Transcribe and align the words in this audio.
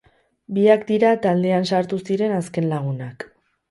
Biak 0.57 0.85
dira 0.87 1.13
taldean 1.27 1.69
sartu 1.75 2.03
ziren 2.11 2.37
azken 2.43 2.71
lagunak. 2.77 3.33